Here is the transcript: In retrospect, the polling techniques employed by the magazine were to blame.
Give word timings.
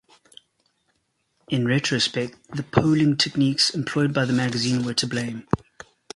In 1.49 1.67
retrospect, 1.67 2.33
the 2.55 2.63
polling 2.63 3.17
techniques 3.17 3.69
employed 3.69 4.15
by 4.15 4.25
the 4.25 4.33
magazine 4.33 4.83
were 4.83 4.95
to 4.95 5.05
blame. 5.05 5.47